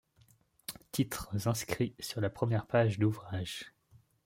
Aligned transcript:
Titres 0.91 1.45
inscrits 1.47 1.93
sur 1.99 2.21
la 2.21 2.31
première 2.31 2.65
page 2.65 2.97
d'ouvrages. 2.97 3.71